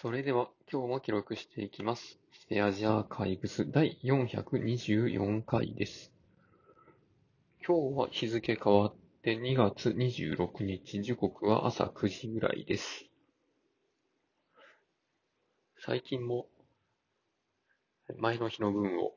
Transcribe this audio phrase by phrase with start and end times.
[0.00, 2.20] それでは今日も記録していきます。
[2.30, 6.12] スペアジアーカイブス第424回です。
[7.66, 13.06] 今日は日付変わって2月26日、時刻は朝9時ぐらいです。
[15.84, 16.46] 最近も
[18.18, 19.14] 前の日の分を、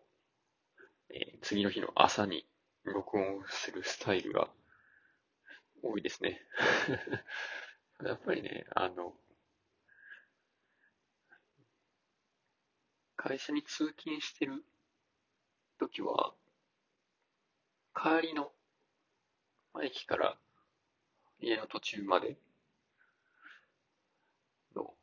[1.12, 2.48] えー次の日の朝に
[2.86, 4.50] 録音するスタイルが
[5.84, 6.42] 多いですね。
[8.04, 9.14] やっぱりね、あの、
[13.24, 14.64] 会社に通勤してる
[15.80, 16.34] ときは、
[17.94, 18.52] 帰りの、
[19.84, 20.38] 駅から
[21.40, 22.36] 家の途中まで
[24.76, 24.96] の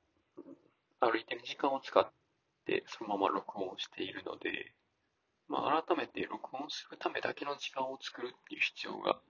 [0.99, 2.11] 歩いてる時間を使っ
[2.67, 4.73] てそのまま録音しているので、
[5.49, 9.21] まあ、改めて録音するためだけの時間を作るっていう必要が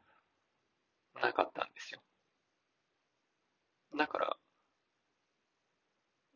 [1.20, 2.00] なかったんですよ。
[3.98, 4.36] だから、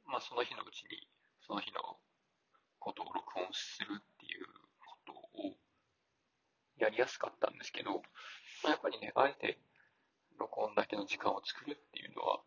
[0.07, 1.09] まあ、その日のうちに、
[1.47, 1.97] その日の
[2.83, 4.47] ことを録音するっていう
[4.83, 5.55] ことを
[6.79, 8.03] やりやすかったんですけど、
[8.67, 9.59] やっぱりね、あえて
[10.39, 12.43] 録音だけの時間を作るっていうのは、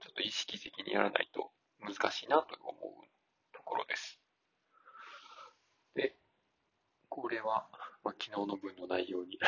[0.00, 3.06] ちょっと意識的にやらないと難しいなと思う
[3.52, 4.20] ところです。
[5.94, 6.14] で、
[7.08, 7.68] これは、
[8.04, 9.38] まあ、昨日の分の内容に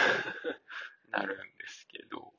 [1.11, 2.35] なるんですけど、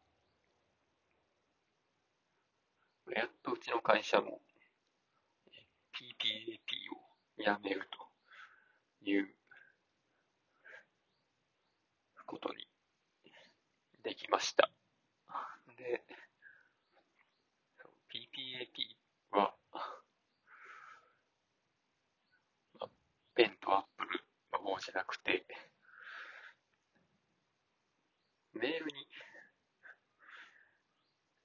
[3.16, 4.42] やっとうちの会社も
[7.42, 9.28] やめるという
[12.26, 12.68] ことに
[14.04, 14.70] できました。
[15.78, 16.04] で、
[18.10, 19.54] PPAP は、
[22.80, 22.88] あ
[23.36, 25.46] ペンとアップルの方じゃなくて、
[28.54, 29.08] メールに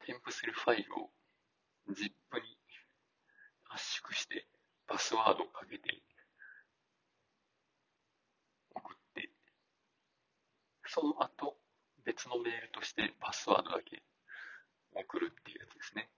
[0.04, 1.10] 添付するファイルを
[1.88, 2.04] ZIP
[2.42, 2.56] に
[3.70, 4.46] 圧縮して
[4.86, 6.02] パスワードをかけて
[8.74, 9.30] 送って、
[10.86, 11.56] その後
[12.04, 14.02] 別のメールとしてパスワードだけ
[14.94, 16.08] 送るっていうやつですね。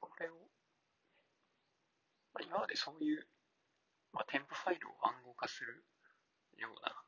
[0.00, 0.34] これを、
[2.40, 3.26] 今までそういう、
[4.12, 5.84] まあ、添付ファイルを暗号化する
[6.58, 7.04] ような、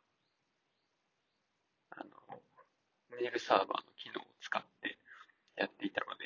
[1.90, 2.42] あの、
[3.20, 4.98] メールサーバーの機能を使って
[5.56, 6.24] やっていたので、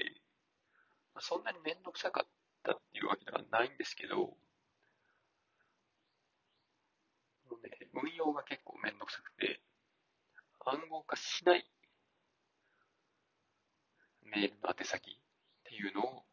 [1.14, 2.28] ま、そんなにめんどくさかっ
[2.64, 4.36] たっていうわけではないんですけど、
[7.62, 9.60] ね、運用が結構めんどくさくて、
[10.66, 11.64] 暗号化しない
[14.24, 15.14] メールの宛先っ
[15.64, 16.24] ていうのを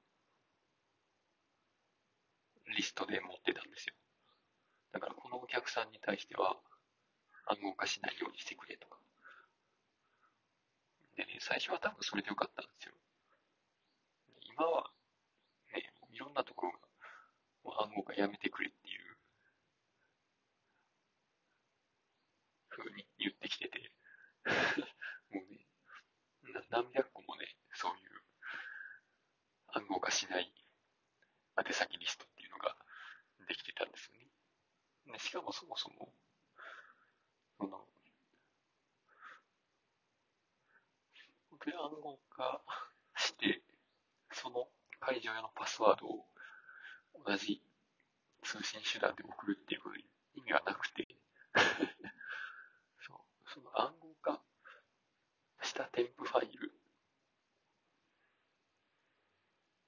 [2.75, 3.94] リストで持ってたんですよ。
[4.91, 6.57] だからこのお客さんに対しては
[7.47, 8.97] 暗号化しないようにしてくれとか。
[11.17, 12.94] でね、最初は多分それでよかったんですよ。
[14.53, 14.91] 今は
[15.73, 16.73] ね、いろんなところ
[17.72, 19.17] が暗号化やめてくれっていう
[22.69, 23.91] 風に言ってきてて、
[25.33, 25.66] もうね、
[26.53, 28.22] な何百個もね、そういう
[29.73, 30.53] 暗号化しない
[31.57, 32.75] 宛先リストっていうのが
[33.47, 34.27] できてたんですよね。
[35.13, 36.13] でしかもそもそも、
[37.57, 37.88] その、
[42.29, 42.61] 僕暗号化
[43.16, 43.61] して、
[44.31, 44.67] その
[45.00, 46.25] 会場用のパスワードを
[47.25, 47.61] 同じ
[48.44, 50.05] 通信手段で送るっていうことに
[50.35, 51.07] 意味がなくて、
[53.06, 54.41] そう、その暗号化
[55.61, 56.73] した添付ファイルっ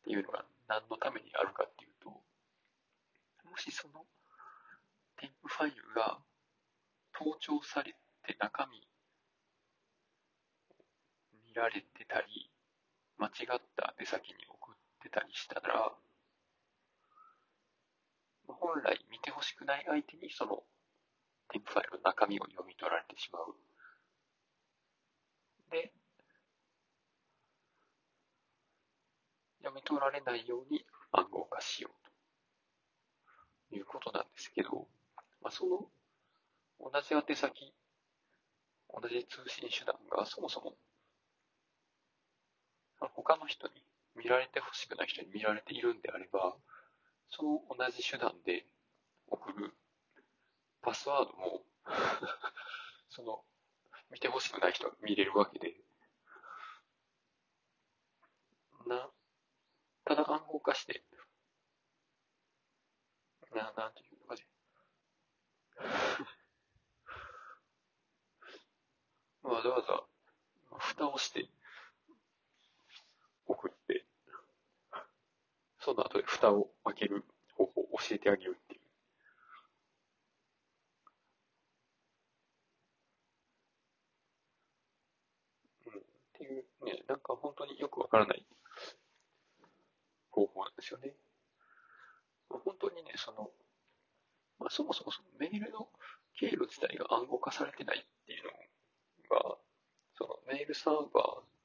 [0.04, 4.06] ていうのが何のためにあるかっていうと、もしその
[5.18, 6.20] 添付ファイルが
[7.14, 8.88] 盗聴されて中身
[11.60, 12.50] られてたり、
[13.18, 15.94] 間違った宛先に送ってたりしたら、
[18.48, 20.64] 本来見てほしくない相手にその
[21.50, 23.56] 添付ファイルの中身を読み取られてしまう。
[25.72, 25.92] で、
[29.60, 34.88] 読み取られないように暗号化しようということなんですけど、
[35.42, 35.86] まあ、その
[36.80, 37.74] 同じ宛先、
[38.90, 40.74] 同じ通信手段がそもそも
[43.08, 43.74] 他の人に
[44.16, 46.56] 見られてほしくない人に見られているんであれば、
[47.30, 48.66] その同じ手段で
[49.28, 49.74] 送る
[50.82, 51.64] パスワードも
[53.10, 53.44] その
[54.10, 55.76] 見てほしくない人が見れるわけで、
[58.88, 59.10] な、
[60.06, 61.04] ただ暗号化して、
[63.54, 64.48] な、なんていうのかね。
[69.44, 70.04] わざわざ
[70.78, 71.50] 蓋をして
[73.50, 74.06] 送って、
[75.80, 77.26] その後で蓋を開ける
[77.58, 78.82] 方法を教えてあげるっていう。
[85.88, 86.04] うん、っ
[86.38, 88.46] ていうね、なんか本当によくわからない
[90.30, 91.16] 方法なんですよね。
[92.50, 93.50] 本当にね、その、
[94.60, 95.90] まあ、そもそもそのメールの
[96.40, 98.44] 経路自体が暗号化されてないっていう
[99.30, 99.58] のが、
[100.18, 101.59] そのメールサーバー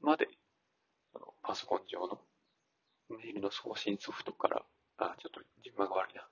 [0.00, 0.28] まで、
[1.12, 2.20] そのパソコン上の
[3.10, 4.62] メールの送信ソフトから、
[4.98, 6.28] あ、ちょっと順番が悪いな。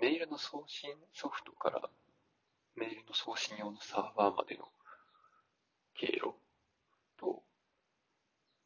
[0.00, 1.90] メールの送信ソフトから
[2.76, 4.64] メールの送信用のサーバーまでの
[5.94, 6.34] 経路
[7.18, 7.42] と、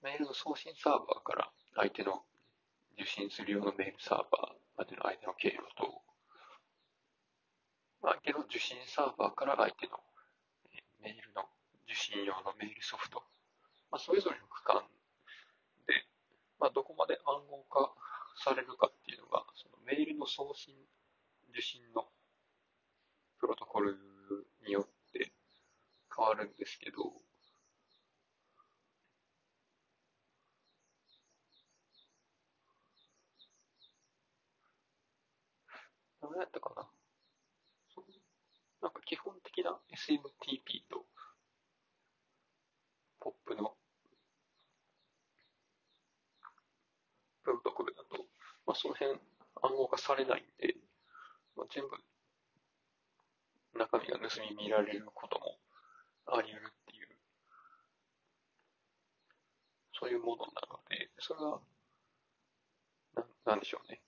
[0.03, 2.23] メールの送信サーバーから相手の
[2.95, 6.03] 受信する用のメールサーバーまでの相手の経路と、
[8.03, 9.99] 相手の受信サーバーから相手の
[11.03, 11.43] メールの
[11.87, 13.26] 受信用のメールソフト、
[13.97, 14.83] まあ、それぞれの区間
[15.89, 16.05] で、
[16.61, 17.95] まあ、どこまで暗号化
[18.45, 20.75] されるかっていうのが、そのメールの送信、
[21.49, 22.05] 受信の
[23.41, 23.97] プロトコル
[24.67, 25.33] によって
[26.15, 27.11] 変わるんですけど、
[36.21, 36.87] 何やったかな？
[38.83, 41.07] なんか基本的な SMTP と
[43.19, 43.73] ポップの
[47.43, 48.25] プロトコルだと、
[48.66, 49.19] まあ、その辺
[49.63, 50.77] 暗号化されないんで、
[51.57, 51.97] まあ、全部
[53.79, 55.59] 中身が盗み見られることも
[56.27, 57.09] あり得るっていう、
[59.99, 61.61] そういうものなので、それが、
[63.45, 64.01] ななんでしょうね。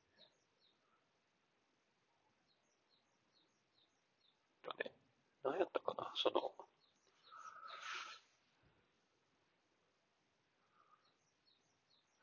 [5.49, 6.53] 何やったかな、その、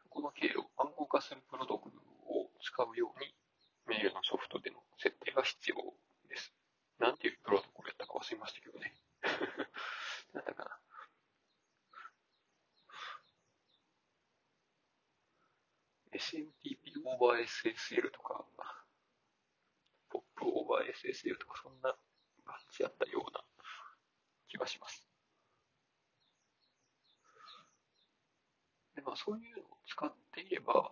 [0.10, 1.75] この経路、暗号化するプロト
[2.76, 3.34] 使うように、
[3.88, 5.78] メールのソフトでの設定が必要
[6.28, 6.54] です。
[7.00, 8.94] なんていうプロトコルやったか忘れましたけどね。
[10.36, 10.80] なんだかな。
[16.12, 18.46] SMTP オーバー SSL とか、
[20.10, 21.96] POP オーバー SSL とか、そんな
[22.44, 23.42] 感じやったような
[24.50, 25.08] 気がします。
[28.96, 30.92] でまあ、そういうのを使っていれば、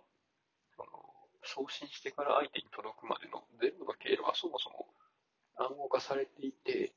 [1.44, 4.88] 送信してから相手に届くまでの全部の経路はそもそも
[5.56, 6.92] 暗号化されていて、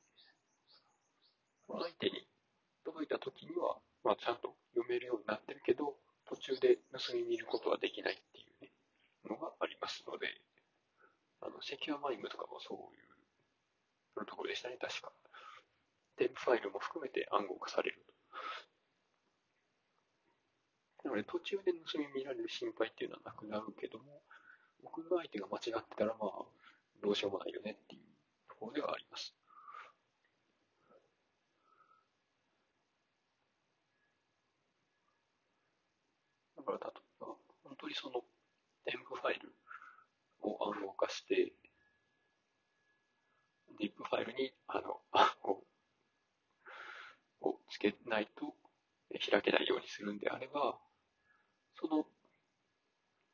[1.68, 2.26] 相手に
[2.84, 5.94] 届いた時には、まあ、ちゃんと読めるようになってるけど、
[6.26, 8.72] 途中で盗み見ることはできないっていうね、
[9.28, 10.26] のがありますので、
[11.40, 13.00] あの、セキュアマイムとかもそうい
[14.20, 15.12] うところでしたね、確か。
[16.16, 18.04] 添付ファイルも含めて暗号化される
[21.04, 24.22] なので途中で盗み見られる心配っていうのはなくなるけども、
[24.82, 26.44] 僕の相手が間違ってたらまあ、
[27.02, 28.02] どうしようもないよねっていう
[28.48, 29.34] ところではあります。
[36.56, 36.90] だから例え
[37.20, 37.26] ば、
[37.62, 38.24] 本当にその
[38.84, 39.54] 添付ファイル
[40.42, 41.52] を暗号化して、
[43.80, 45.64] zip ファイルに、あの、暗号
[47.42, 48.54] をつけないと
[49.30, 50.78] 開けないようにするんであれば、
[51.80, 52.04] その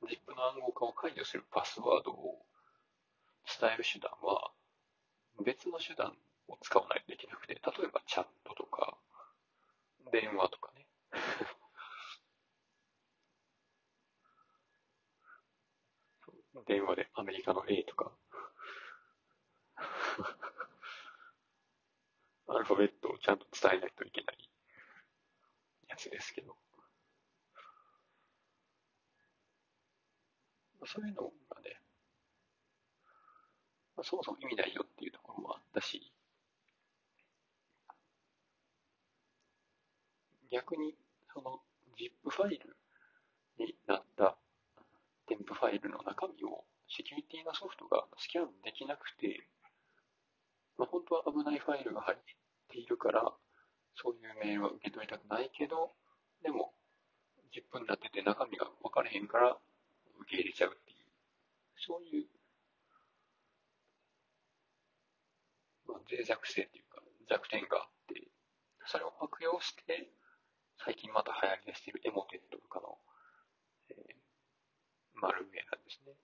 [0.07, 2.45] ZIP の暗号化を解除するパスワードを
[3.61, 4.51] 伝える手段は
[5.45, 6.13] 別の手段
[6.49, 8.97] を使わないといけなくて、例えばチャットとか
[10.13, 10.87] 電話とかね。
[16.67, 18.13] 電話でアメリカの A とか
[22.49, 24.37] アルファベットをちゃんと伝えないといけない
[25.89, 26.57] やつですけど。
[30.87, 31.81] そういうのがね、
[33.97, 36.13] まあ、そもそも意味ないよっていうところもあったし、
[40.51, 40.95] 逆に
[41.33, 41.61] その
[41.99, 42.77] ZIP ファイル
[43.59, 44.37] になった
[45.27, 49.47] 添付ファイルの中身をセキュリティのソフトがスキャンできなくて、
[50.79, 52.19] まあ、本当は危ないファイルが入っ
[52.71, 53.33] ているから、
[53.97, 55.93] そういうメールは受け取りたくないけど、
[56.43, 56.75] でも、
[57.55, 59.57] 10分になってて中身が分かれへんから
[60.21, 61.07] 受け入れちゃうっていう、
[61.77, 62.27] そういう、
[65.87, 68.29] まあ、脆弱性っていうか弱点があって、
[68.87, 70.11] それを悪用して、
[70.85, 72.99] 最近また流行り出しているエモテットとかの、
[73.91, 76.15] えー、マルウェアですね。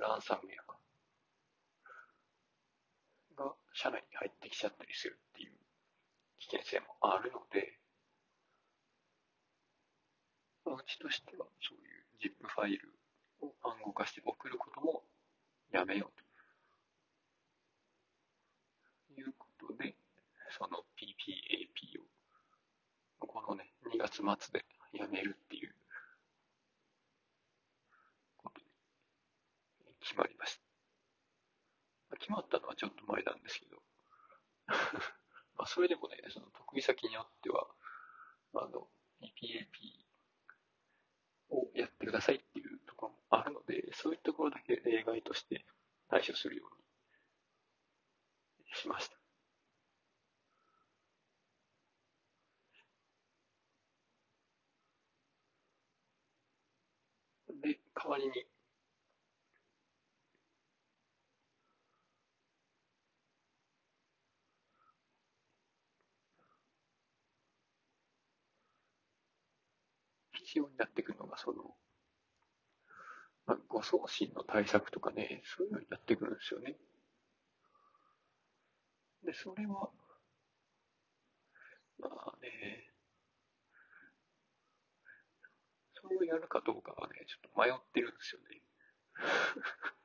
[0.00, 0.78] ランサムウェアか。
[3.38, 5.52] が社内に入ってきちゃったりするっていう
[6.40, 7.77] 危険性もあるので、
[10.76, 12.92] うちとしてはそういう ZIP ファイル
[13.40, 15.02] を暗号化して送ることも
[15.72, 16.12] やめよう
[19.16, 19.94] ということで、
[20.56, 22.00] その PPAP
[23.20, 25.74] をこのね、2月末でやめるっていう
[28.38, 28.66] ことに
[30.00, 30.58] 決まりまし
[32.10, 32.16] た。
[32.16, 33.78] 決まったのはちょっと前なんですけど
[35.58, 37.66] まあそれでもね、その得意先によっては、
[38.54, 38.86] あの、
[39.20, 40.06] PPAP
[41.50, 45.64] をやってくださいっていうところもあるので、そういうところだけ例外として
[46.08, 49.16] 対処するようにしました。
[57.60, 58.46] で、代わりに、
[70.32, 71.74] 必要になってくるのが、その、
[73.48, 76.76] まあ、誤送信の対策とかね、そういうのになってくるんですよね。
[79.24, 79.90] で、それは、
[81.98, 82.92] まあね、
[85.94, 88.60] それをやるかどうかはね、ちょっと迷ってるんですよね。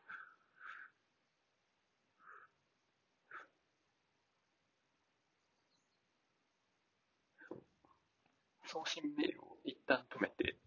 [8.65, 10.57] 送信メールを一旦止めて、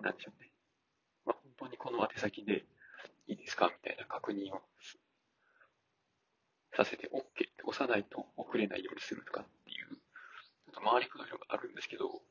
[0.00, 0.47] なんでしょうね。
[2.04, 2.64] 宛先で
[3.26, 3.66] いいですか？
[3.68, 4.60] みたいな確認を
[6.74, 9.94] させて OK って押さないと送れないようにするとかっていう、ちょ
[10.70, 12.22] っと回りくどいのがあるんですけど、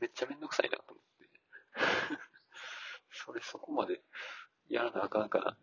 [0.00, 1.30] めっちゃめんどくさいなと思って。
[3.12, 4.00] それそこまで
[4.68, 5.56] やらなあかんかな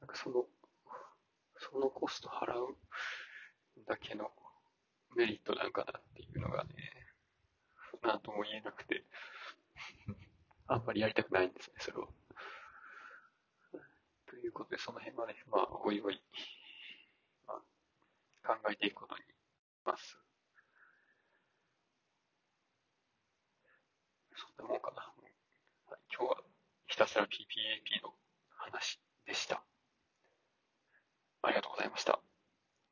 [0.00, 0.46] なんかその、
[1.58, 2.76] そのコスト払う
[3.86, 4.30] だけの
[5.16, 6.70] メリットなんかなっていうのがね、
[8.02, 9.04] なんとも言えなくて、
[10.68, 12.08] あんまりやりたくないんですね、それは。
[14.26, 16.22] ということで、その辺はね、まあ、おいおい、
[17.46, 17.54] ま
[18.44, 19.26] あ、考えていくことにし
[19.84, 20.18] ます。
[24.36, 25.10] そんなもんかな。
[26.12, 26.36] 今日は
[26.86, 28.12] ひたすら PPAP の
[28.56, 29.62] 話でした。
[31.42, 32.20] ありがとうございました。